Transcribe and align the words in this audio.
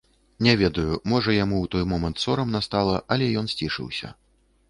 Не 0.45 0.53
ведаю, 0.61 0.95
можа, 1.13 1.33
яму 1.35 1.59
ў 1.59 1.69
той 1.75 1.83
момант 1.91 2.17
сорамна 2.25 2.61
стала, 2.69 2.95
але 3.17 3.25
ён 3.43 3.51
сцішыўся. 3.55 4.13